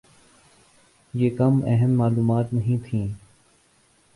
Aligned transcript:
یہ 1.13 1.29
کم 1.29 1.59
اہم 1.65 1.91
معلومات 1.91 2.53
نہیں 2.53 2.77
تھیں۔ 2.85 3.07